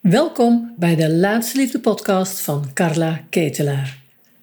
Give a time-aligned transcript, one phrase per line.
[0.00, 3.98] Welkom bij de Laatste Liefde podcast van Carla Ketelaar.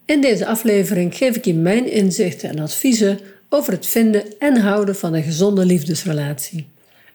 [0.06, 4.96] In deze aflevering geef ik je mijn inzichten en adviezen over het vinden en houden
[4.96, 6.68] van een gezonde liefdesrelatie.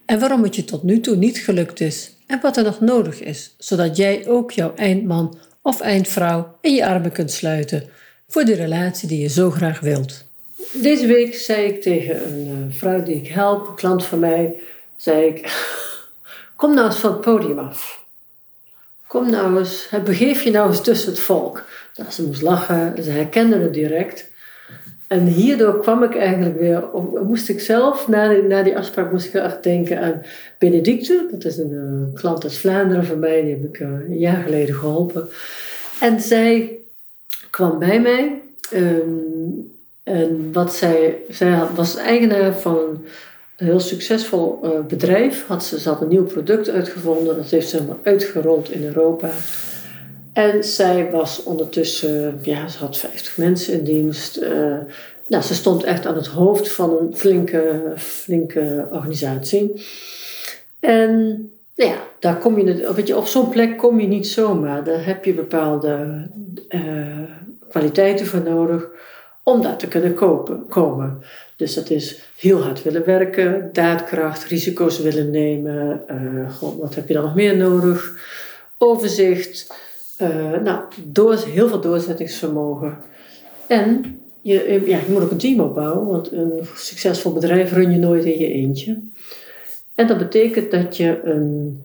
[0.05, 3.21] En waarom het je tot nu toe niet gelukt is en wat er nog nodig
[3.21, 7.89] is, zodat jij ook jouw eindman of eindvrouw in je armen kunt sluiten
[8.29, 10.25] voor de relatie die je zo graag wilt.
[10.73, 14.55] Deze week zei ik tegen een eh, vrouw die ik help, een klant van mij,
[14.97, 15.67] zei ik,
[16.57, 18.02] kom nou eens van het podium af.
[19.13, 21.65] Kom nou eens, begeef je nou eens tussen het volk.
[22.11, 24.31] Ze moest lachen, ze herkende het direct.
[25.07, 26.85] En hierdoor kwam ik eigenlijk weer,
[27.25, 30.23] moest ik zelf, na die, die afspraak, moest ik echt denken aan
[30.59, 31.27] Benedicte.
[31.31, 34.43] Dat is een uh, klant uit Vlaanderen van mij, die heb ik uh, een jaar
[34.43, 35.29] geleden geholpen.
[36.01, 36.79] En zij
[37.51, 38.43] kwam bij mij.
[38.75, 39.73] Um,
[40.03, 43.05] en wat zij, zij was eigenaar van
[43.63, 45.47] een heel succesvol uh, bedrijf.
[45.47, 47.37] Had ze, ze had een nieuw product uitgevonden.
[47.37, 49.31] Dat heeft ze helemaal uitgerold in Europa.
[50.33, 54.37] En zij was ondertussen, ja, ze had 50 mensen in dienst.
[54.37, 54.77] Uh,
[55.27, 59.85] nou, ze stond echt aan het hoofd van een flinke, flinke organisatie.
[60.81, 64.85] En ja, daar kom je, weet je, op zo'n plek kom je niet zomaar.
[64.85, 66.27] Daar heb je bepaalde
[66.69, 66.81] uh,
[67.69, 68.89] kwaliteiten voor nodig
[69.43, 71.23] om daar te kunnen kopen, komen.
[71.57, 76.03] Dus dat is heel hard willen werken, daadkracht, risico's willen nemen.
[76.11, 78.17] Uh, wat heb je dan nog meer nodig?
[78.79, 79.75] Overzicht.
[80.19, 82.99] Uh, nou, door, heel veel doorzettingsvermogen.
[83.67, 87.99] En je, ja, je moet ook een team opbouwen, want een succesvol bedrijf run je
[87.99, 89.01] nooit in je eentje.
[89.95, 91.85] En dat betekent dat je een,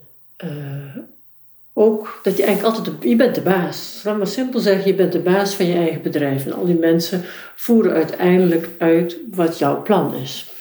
[1.78, 4.02] ook dat je eigenlijk altijd, de, je bent de baas.
[4.04, 6.46] Laat maar simpel zeggen, je bent de baas van je eigen bedrijf.
[6.46, 7.22] En al die mensen
[7.56, 10.52] voeren uiteindelijk uit wat jouw plan is.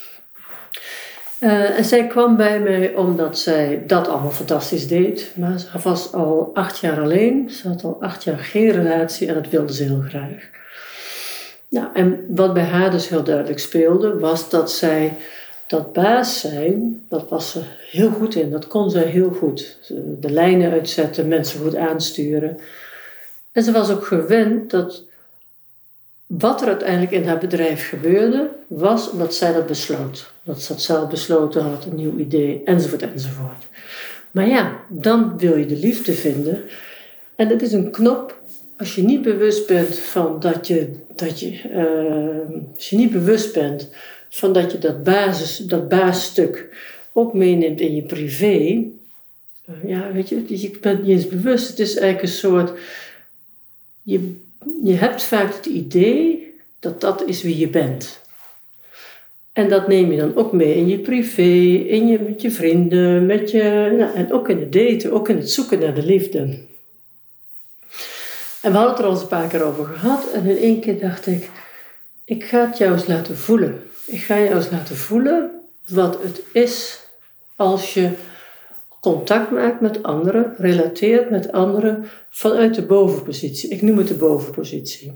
[1.40, 5.32] Uh, en zij kwam bij mij omdat zij dat allemaal fantastisch deed.
[5.34, 7.50] Maar ze was al acht jaar alleen.
[7.50, 10.50] Ze had al acht jaar geen relatie en dat wilde ze heel graag.
[11.68, 15.16] Nou, en wat bij haar dus heel duidelijk speelde, was dat zij
[15.66, 17.60] dat baas zijn, dat was ze
[17.90, 18.50] heel goed in.
[18.50, 19.78] Dat kon ze heel goed.
[20.20, 22.58] De lijnen uitzetten, mensen goed aansturen.
[23.52, 25.04] En ze was ook gewend dat
[26.26, 30.32] wat er uiteindelijk in haar bedrijf gebeurde, was omdat zij dat besloot.
[30.42, 33.66] Dat ze dat zelf besloten had, een nieuw idee, enzovoort, enzovoort.
[34.30, 36.62] Maar ja, dan wil je de liefde vinden.
[37.36, 38.40] En dat is een knop,
[38.76, 43.52] als je niet bewust bent van dat je, dat je, uh, als je niet bewust
[43.52, 43.88] bent
[44.38, 46.68] van dat je dat, basis, dat baasstuk
[47.12, 48.84] ook meeneemt in je privé.
[49.64, 51.68] Eh, ja, weet je, je bent niet eens bewust.
[51.68, 52.72] Het is eigenlijk een soort.
[54.02, 54.34] Je,
[54.84, 58.20] je hebt vaak het idee dat dat is wie je bent.
[59.52, 61.42] En dat neem je dan ook mee in je privé,
[61.88, 65.36] in je, met je vrienden, met je, nou, en ook in het daten, ook in
[65.36, 66.38] het zoeken naar de liefde.
[68.62, 70.32] En we hadden het er al eens een paar keer over gehad.
[70.32, 71.50] En in één keer dacht ik,
[72.24, 73.82] ik ga het jou eens laten voelen.
[74.06, 75.50] Ik ga je eens laten voelen
[75.86, 77.00] wat het is
[77.56, 78.10] als je
[79.00, 83.70] contact maakt met anderen, relateert met anderen vanuit de bovenpositie.
[83.70, 85.12] Ik noem het de bovenpositie.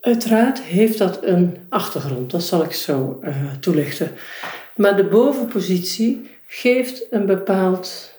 [0.00, 4.10] Uiteraard heeft dat een achtergrond, dat zal ik zo uh, toelichten.
[4.76, 8.12] Maar de bovenpositie geeft een bepaald.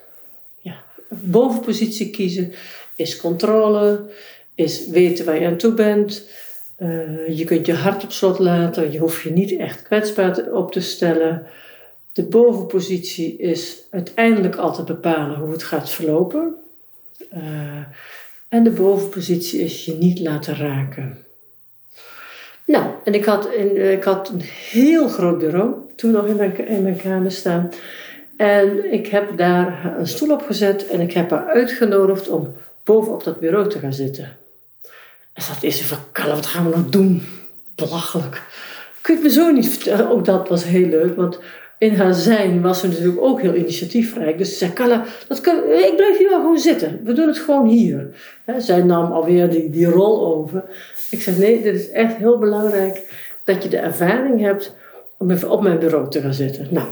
[0.61, 2.53] Ja, bovenpositie kiezen
[2.95, 4.09] is controle,
[4.55, 6.23] is weten waar je aan toe bent,
[6.79, 10.71] uh, je kunt je hart op slot laten, je hoeft je niet echt kwetsbaar op
[10.71, 11.47] te stellen.
[12.13, 16.55] De bovenpositie is uiteindelijk altijd bepalen hoe het gaat verlopen.
[17.33, 17.83] Uh,
[18.49, 21.17] en de bovenpositie is je niet laten raken.
[22.65, 26.67] Nou, en ik had, in, ik had een heel groot bureau toen nog in mijn,
[26.67, 27.71] in mijn kamer staan.
[28.37, 32.53] En ik heb daar een stoel op gezet en ik heb haar uitgenodigd om
[32.83, 34.37] bovenop dat bureau te gaan zitten.
[35.33, 37.21] En dat is Carla, wat gaan we nou doen?
[37.75, 38.41] Belachelijk.
[39.01, 40.09] Kun je het me zo niet vertellen?
[40.09, 41.39] Ook dat was heel leuk, want
[41.77, 44.37] in haar zijn was ze natuurlijk ook heel initiatiefrijk.
[44.37, 46.99] Dus ze zei, Carla, dat ik blijf hier wel gewoon zitten.
[47.03, 48.09] We doen het gewoon hier.
[48.57, 50.63] zij nam alweer die, die rol over.
[51.09, 53.01] Ik zeg, nee, dit is echt heel belangrijk
[53.43, 54.75] dat je de ervaring hebt
[55.17, 56.67] om even op mijn bureau te gaan zitten.
[56.69, 56.87] Nou,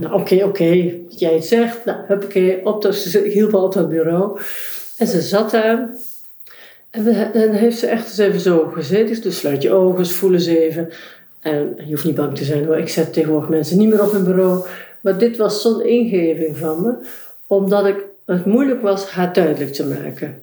[0.00, 1.84] nou oké, oké, okay, jij het zegt.
[1.84, 4.40] Nou, huppakee, op dat, ik hielp al op dat bureau.
[4.96, 5.88] En ze zat daar
[6.96, 9.22] en dan heeft ze echt eens even zo gezeten.
[9.22, 10.88] Dus sluit je ogen, voel eens even.
[11.40, 12.78] En je hoeft niet bang te zijn hoor.
[12.78, 14.66] Ik zet tegenwoordig mensen niet meer op hun bureau.
[15.00, 16.94] Maar dit was zo'n ingeving van me.
[17.46, 20.42] Omdat ik, het moeilijk was haar duidelijk te maken.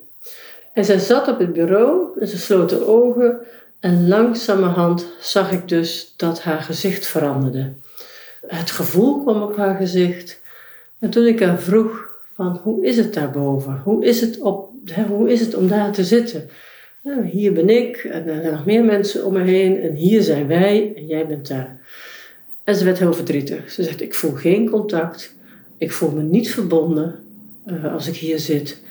[0.74, 3.40] En zij zat op het bureau en ze sloot haar ogen.
[3.80, 7.74] En langzamerhand zag ik dus dat haar gezicht veranderde.
[8.48, 10.42] Het gevoel kwam op haar gezicht.
[11.00, 13.82] En toen ik haar vroeg, van hoe is het daarboven?
[13.84, 14.73] Hoe is het, op,
[15.08, 16.50] hoe is het om daar te zitten?
[17.04, 20.22] Nou, hier ben ik en er zijn nog meer mensen om me heen en hier
[20.22, 21.82] zijn wij en jij bent daar.
[22.64, 23.72] En ze werd heel verdrietig.
[23.72, 25.36] Ze zegt, ik voel geen contact,
[25.78, 27.16] ik voel me niet verbonden
[27.68, 28.82] uh, als ik hier zit.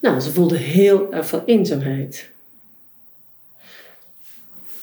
[0.00, 2.30] Nou, ze voelde heel erg veel eenzaamheid.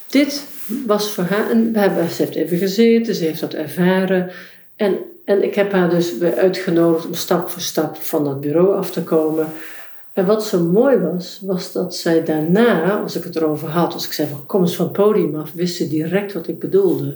[0.10, 0.44] Dit
[0.86, 4.32] was voor haar, en we hebben, ze heeft even gezeten, ze heeft dat ervaren.
[4.76, 8.92] En, en ik heb haar dus uitgenodigd om stap voor stap van dat bureau af
[8.92, 9.48] te komen.
[10.18, 14.06] En wat zo mooi was, was dat zij daarna, als ik het erover had, als
[14.06, 17.16] ik zei van kom eens van het podium af, wist ze direct wat ik bedoelde.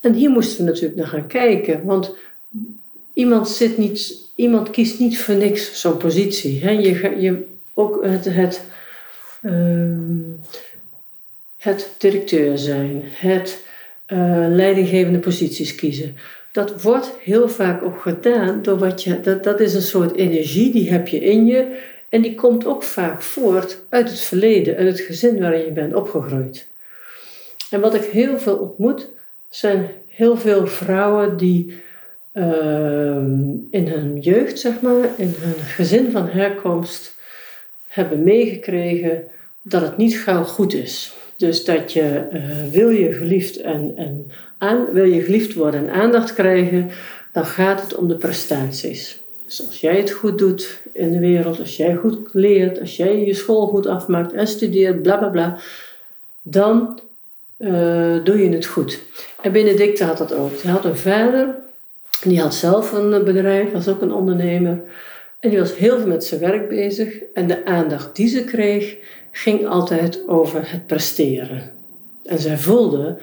[0.00, 2.14] En hier moesten we natuurlijk naar gaan kijken, want
[3.12, 6.60] iemand, zit niet, iemand kiest niet voor niks zo'n positie.
[6.62, 6.70] Hè?
[6.70, 7.44] Je, je,
[7.74, 8.62] ook het, het,
[9.42, 9.98] uh,
[11.56, 13.64] het directeur zijn, het
[14.08, 16.16] uh, leidinggevende posities kiezen.
[16.52, 20.72] Dat wordt heel vaak ook gedaan door wat je, dat, dat is een soort energie,
[20.72, 21.78] die heb je in je.
[22.08, 25.94] En die komt ook vaak voort uit het verleden, uit het gezin waarin je bent
[25.94, 26.68] opgegroeid.
[27.70, 29.08] En wat ik heel veel ontmoet,
[29.48, 31.80] zijn heel veel vrouwen die
[32.38, 37.14] Ehm, in hun jeugd, zeg maar, in hun gezin van herkomst,
[37.88, 39.24] hebben meegekregen
[39.62, 41.12] dat het niet gauw goed is.
[41.36, 45.94] Dus dat je uh, wil je geliefd en, en aan, wil je geliefd worden en
[45.94, 46.90] aandacht krijgen,
[47.32, 49.20] dan gaat het om de prestaties.
[49.44, 53.24] Dus als jij het goed doet in de wereld, als jij goed leert, als jij
[53.24, 55.58] je school goed afmaakt en studeert, bla bla bla,
[56.42, 57.00] dan
[57.58, 59.00] uh, doe je het goed.
[59.42, 60.62] En Benedicte had dat ook.
[60.62, 61.54] Hij had een vader
[62.22, 64.82] die had zelf een eh, bedrijf, was ook een ondernemer.
[65.40, 67.22] En die was heel veel met zijn werk bezig.
[67.34, 68.96] En de aandacht die ze kreeg,
[69.30, 71.70] ging altijd over het presteren.
[72.24, 73.18] En zij voelde,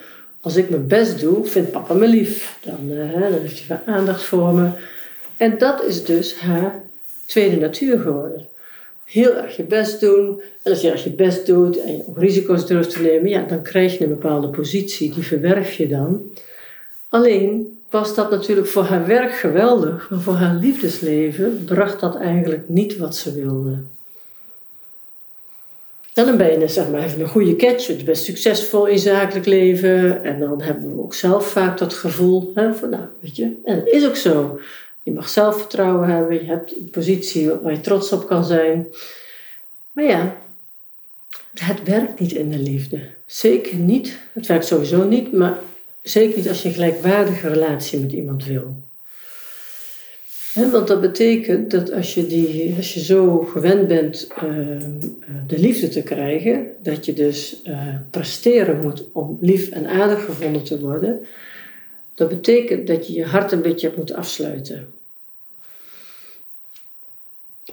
[0.46, 2.58] als ik mijn best doe, vindt papa me lief.
[2.64, 4.70] Dan, uh, dan heeft hij veel aandacht voor me.
[5.38, 6.84] En dat is dus haar
[7.26, 8.48] tweede natuur geworden.
[9.06, 10.42] Heel erg je best doen.
[10.64, 13.62] En als je erg je best doet en je risico's durft te nemen, ja, dan
[13.62, 15.14] krijg je een bepaalde positie.
[15.14, 16.22] Die verwerf je dan.
[17.10, 22.70] Alleen was dat natuurlijk voor haar werk geweldig, maar voor haar liefdesleven bracht dat eigenlijk
[22.70, 23.78] niet wat ze wilde.
[26.16, 30.24] Dan ben je zeg maar, even een goede catch, je bent succesvol in zakelijk leven.
[30.24, 33.80] En dan hebben we ook zelf vaak dat gevoel hè, van, nou, weet je, en
[33.80, 34.60] dat is ook zo.
[35.04, 38.88] Je mag zelfvertrouwen hebben, je hebt een positie waar je trots op kan zijn.
[39.92, 40.38] Maar ja,
[41.54, 43.00] het werkt niet in de liefde.
[43.26, 45.58] Zeker niet, het werkt sowieso niet, maar
[46.06, 48.84] Zeker niet als je een gelijkwaardige relatie met iemand wil.
[50.56, 54.78] Want dat betekent dat als je, die, als je zo gewend bent uh,
[55.48, 60.63] de liefde te krijgen, dat je dus uh, presteren moet om lief en aardig gevonden
[60.63, 61.19] te worden,
[62.13, 64.88] dat betekent dat je je hart een beetje moet afsluiten.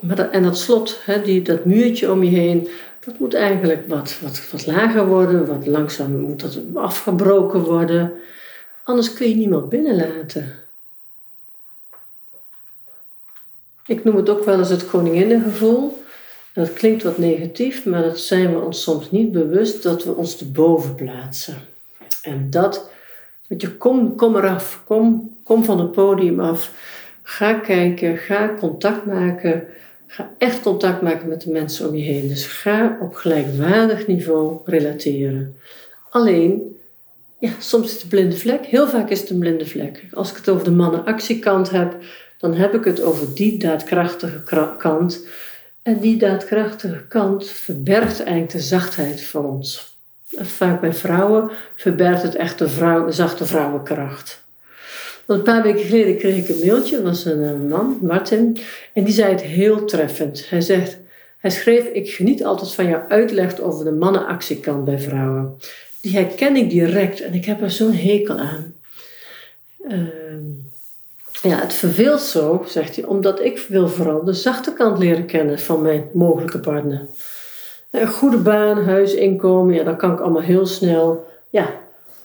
[0.01, 2.69] Maar dat, en dat slot, die, dat muurtje om je heen,
[3.05, 8.13] dat moet eigenlijk wat, wat, wat lager worden, wat langzaam moet dat afgebroken worden.
[8.85, 10.62] Anders kun je niemand binnenlaten.
[13.93, 16.03] Ik noem het ook wel eens het koninginnengevoel.
[16.55, 20.41] Dat klinkt wat negatief, maar dat zijn we ons soms niet bewust dat we ons
[20.41, 21.55] erboven plaatsen.
[22.23, 22.91] En dat,
[23.49, 26.73] dat je, kom, kom eraf, kom, kom van het podium af.
[27.23, 29.67] Ga kijken, ga contact maken
[30.13, 32.29] Ga echt contact maken met de mensen om je heen.
[32.29, 35.57] Dus ga op gelijkwaardig niveau relateren.
[36.11, 36.77] Alleen,
[37.39, 38.67] ja, soms is het een blinde vlek.
[38.67, 40.07] Heel vaak is het een blinde vlek.
[40.13, 41.97] Als ik het over de mannenactiekant heb,
[42.43, 44.43] dan heb ik het over die daadkrachtige
[44.79, 45.27] kant.
[45.83, 49.97] En die daadkrachtige kant verbergt eigenlijk de zachtheid van ons.
[50.27, 54.45] Vaak bij vrouwen verbergt het echt de, vrouw, zachte vrouwenkracht.
[55.25, 58.59] Want een paar weken geleden kreeg ik een mailtje, was een man, Martin,
[58.93, 60.49] en die zei het heel treffend.
[60.49, 60.99] Hij zegt,
[61.39, 65.59] hij schreef, ik geniet altijd van jouw uitleg over de mannenactiekant bij vrouwen.
[66.01, 68.75] Die herken ik direct en ik heb er zo'n hekel aan.
[69.89, 70.71] Ehm,
[71.43, 75.59] ja, het verveelt zo, zegt hij, omdat ik wil vooral de zachte kant leren kennen
[75.59, 77.07] van mijn mogelijke partner.
[77.91, 81.71] Een goede baan, huis, inkomen, ja, dat kan ik allemaal heel snel ja,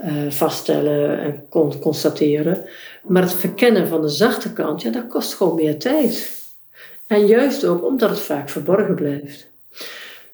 [0.05, 1.45] uh, vaststellen en
[1.79, 2.63] constateren.
[3.03, 6.35] Maar het verkennen van de zachte kant, ja, dat kost gewoon meer tijd.
[7.07, 9.49] En juist ook omdat het vaak verborgen blijft.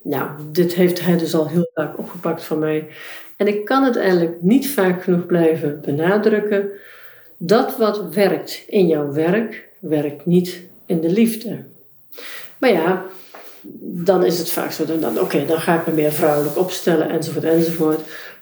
[0.02, 2.88] Nou, dit heeft hij dus al heel vaak opgepakt van mij.
[3.38, 6.70] En ik kan het eigenlijk niet vaak genoeg blijven benadrukken.
[7.46, 11.64] Dat wat werkt in jouw werk, werkt niet in de liefde.
[12.58, 13.06] Maar ja,
[13.82, 14.84] dan is het vaak zo,
[15.20, 18.00] oké, dan ga ik me meer vrouwelijk opstellen enzovoort enzovoort.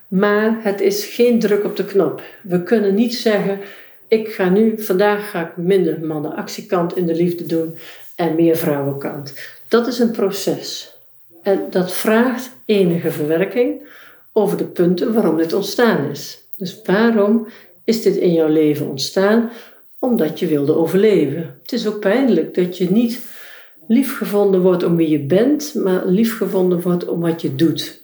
[0.08, 2.22] Maar het is geen druk op de knop.
[2.42, 3.60] We kunnen niet zeggen,
[4.08, 7.76] ik ga nu, vandaag ga ik minder mannen-actiekant in de liefde doen
[8.16, 9.34] en meer vrouwenkant.
[9.68, 10.96] Dat is een proces.
[11.44, 13.82] En dat vraagt enige verwerking
[14.34, 16.44] over de punten waarom dit ontstaan is.
[16.58, 17.48] Dus waarom
[17.92, 19.50] is dit in jouw leven ontstaan?
[20.00, 21.60] Omdat je wilde overleven.
[21.62, 23.20] Het is ook pijnlijk dat je niet
[23.88, 28.02] liefgevonden wordt om wie je bent, maar liefgevonden wordt om wat je doet.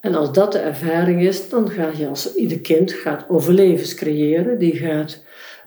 [0.00, 4.58] En als dat de ervaring is, dan ga je als ieder kind gaat overlevens creëren.
[4.58, 5.22] Die gaat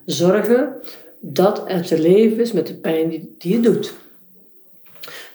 [0.05, 0.73] zorgen
[1.19, 3.93] dat er te leven is met de pijn die, die je doet.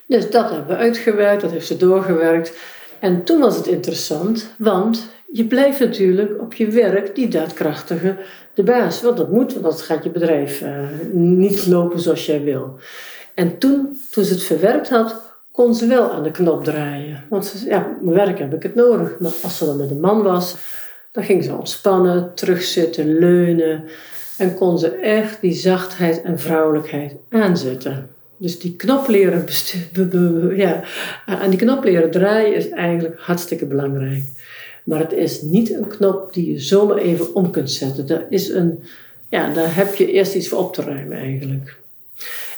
[0.07, 2.57] Dus dat hebben we uitgewerkt, dat heeft ze doorgewerkt.
[3.01, 8.17] En toen was het interessant, want je blijft natuurlijk op je werk die daadkrachtige
[8.55, 9.03] de baas.
[9.03, 10.69] Want dat moet, want dat gaat je bedrijf uh,
[11.13, 12.79] niet lopen zoals jij wil.
[13.35, 15.21] En toen, toen ze het verwerkt had,
[15.53, 17.25] kon ze wel aan de knop draaien.
[17.29, 19.19] Want ze ja, mijn werk heb ik het nodig.
[19.19, 20.57] Maar als ze dan met een man was,
[21.13, 23.85] dan ging ze ontspannen, terugzitten, leunen.
[24.39, 28.11] En kon ze echt die zachtheid en vrouwelijkheid aanzetten.
[28.39, 29.47] Dus die knop leren,
[30.57, 30.83] ja,
[31.27, 34.25] aan die knop leren draaien is eigenlijk hartstikke belangrijk.
[34.85, 38.07] Maar het is niet een knop die je zomaar even om kunt zetten.
[38.07, 38.83] Dat is een,
[39.29, 41.77] ja, daar heb je eerst iets voor op te ruimen eigenlijk.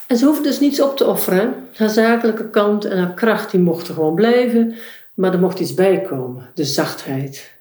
[0.06, 1.54] En ze hoeft dus niets op te offeren.
[1.76, 4.74] Haar zakelijke kant en haar kracht die mochten gewoon blijven.
[5.14, 6.50] Maar er mocht iets bij komen.
[6.54, 7.54] De zachtheid.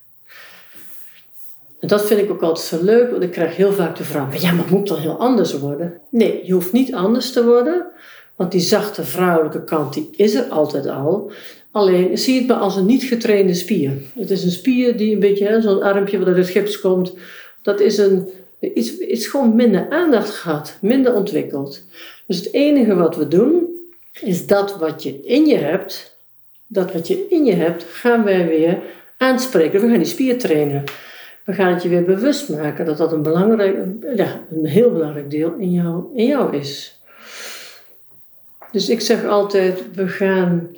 [1.80, 4.42] En dat vind ik ook altijd zo leuk, want ik krijg heel vaak de vraag:
[4.42, 6.02] ja, maar moet dan heel anders worden?
[6.10, 7.86] Nee, je hoeft niet anders te worden,
[8.36, 11.32] want die zachte vrouwelijke kant die is er altijd al.
[11.76, 13.92] Alleen zie het maar als een niet getrainde spier.
[14.14, 17.14] Het is een spier die een beetje, zo'n armpje wat uit het gips komt,
[17.62, 18.28] dat is een,
[18.60, 21.82] iets, iets gewoon minder aandacht gehad, minder ontwikkeld.
[22.28, 23.66] Dus het enige wat we doen,
[24.22, 26.18] is dat wat je in je hebt,
[26.68, 28.80] dat wat je in je hebt, gaan wij weer
[29.18, 29.82] aanspreken.
[29.82, 30.84] We gaan die spier trainen.
[31.44, 33.78] We gaan het je weer bewust maken dat dat een, belangrijk,
[34.16, 37.00] ja, een heel belangrijk deel in jou, in jou is.
[38.72, 40.70] Dus ik zeg altijd, we gaan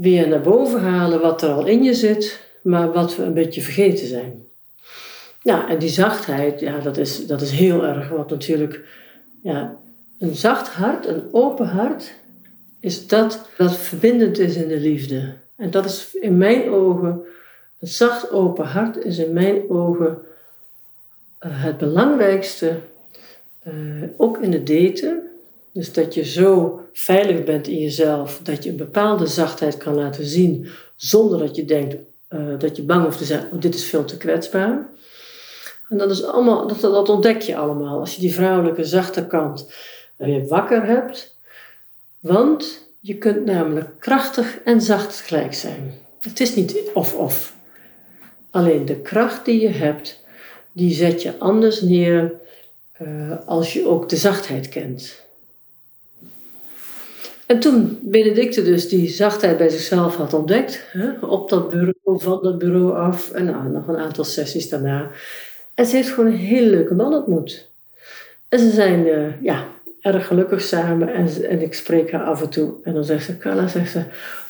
[0.00, 3.60] weer naar boven halen wat er al in je zit, maar wat we een beetje
[3.60, 4.44] vergeten zijn.
[5.42, 8.08] Ja, en die zachtheid, ja, dat is, dat is heel erg.
[8.08, 8.80] Want natuurlijk,
[9.42, 9.76] ja,
[10.18, 12.12] een zacht hart, een open hart,
[12.80, 15.34] is dat wat verbindend is in de liefde.
[15.56, 17.22] En dat is in mijn ogen
[17.80, 20.18] een zacht open hart is in mijn ogen
[21.40, 22.76] uh, het belangrijkste,
[23.68, 25.29] uh, ook in het daten.
[25.72, 30.24] Dus dat je zo veilig bent in jezelf, dat je een bepaalde zachtheid kan laten
[30.24, 31.96] zien, zonder dat je denkt
[32.30, 34.88] uh, dat je bang hoeft te zijn, oh, dit is veel te kwetsbaar.
[35.88, 39.72] En dat, is allemaal, dat, dat ontdek je allemaal als je die vrouwelijke zachte kant
[40.16, 41.38] weer wakker hebt.
[42.20, 45.94] Want je kunt namelijk krachtig en zacht gelijk zijn.
[46.20, 47.56] Het is niet of-of.
[48.50, 50.24] Alleen de kracht die je hebt,
[50.72, 52.32] die zet je anders neer
[53.02, 55.28] uh, als je ook de zachtheid kent.
[57.50, 62.42] En toen Benedicte dus die zachtheid bij zichzelf had ontdekt, hè, op dat bureau, van
[62.42, 65.10] dat bureau af en nou, nog een aantal sessies daarna.
[65.74, 67.70] En ze heeft gewoon een hele leuke man ontmoet.
[68.48, 69.68] En ze zijn uh, ja,
[70.00, 72.74] erg gelukkig samen en, en ik spreek haar af en toe.
[72.82, 74.02] En dan zegt ze, Carla, zegt ze,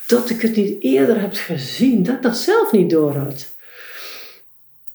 [0.06, 3.14] dat ik het niet eerder heb gezien, dat ik dat zelf niet door.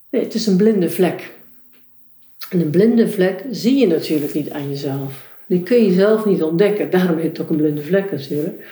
[0.09, 1.31] Nee, het is een blinde vlek.
[2.49, 5.24] En een blinde vlek zie je natuurlijk niet aan jezelf.
[5.45, 6.89] Die kun je zelf niet ontdekken.
[6.89, 8.65] Daarom heet het ook een blinde vlek natuurlijk.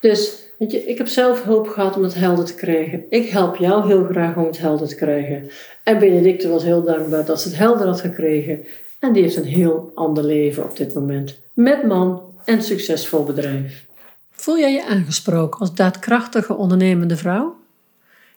[0.00, 3.04] Dus weet je, ik heb zelf hulp gehad om het helder te krijgen.
[3.08, 5.50] Ik help jou heel graag om het helder te krijgen.
[5.82, 8.64] En Benedicte was heel dankbaar dat ze het helder had gekregen.
[8.98, 11.38] En die heeft een heel ander leven op dit moment.
[11.52, 13.86] Met man en succesvol bedrijf.
[14.30, 17.56] Voel jij je aangesproken als daadkrachtige ondernemende vrouw?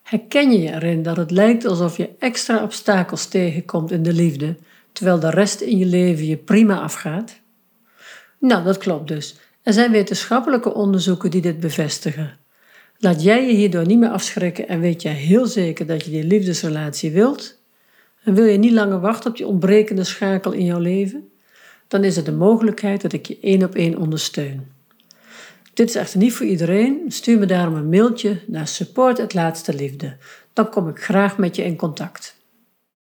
[0.03, 4.55] Herken je je erin dat het lijkt alsof je extra obstakels tegenkomt in de liefde,
[4.91, 7.39] terwijl de rest in je leven je prima afgaat?
[8.39, 9.35] Nou, dat klopt dus.
[9.61, 12.37] Er zijn wetenschappelijke onderzoeken die dit bevestigen.
[12.97, 16.23] Laat jij je hierdoor niet meer afschrikken en weet jij heel zeker dat je die
[16.23, 17.59] liefdesrelatie wilt?
[18.23, 21.29] En wil je niet langer wachten op die ontbrekende schakel in jouw leven?
[21.87, 24.67] Dan is het de mogelijkheid dat ik je één op één ondersteun.
[25.73, 27.03] Dit is echter niet voor iedereen.
[27.07, 30.17] Stuur me daarom een mailtje naar support Laatste Liefde.
[30.53, 32.36] Dan kom ik graag met je in contact.